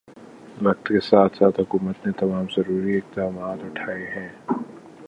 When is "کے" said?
0.87-0.99